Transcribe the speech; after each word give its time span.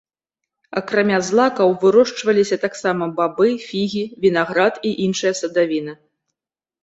Акрамя 0.79 1.17
злакаў 1.27 1.69
вырошчваліся 1.83 2.57
таксама 2.63 3.09
бабы, 3.19 3.49
фігі, 3.67 4.03
вінаград 4.25 4.73
і 4.89 4.97
іншая 5.09 5.33
садавіна. 5.41 5.93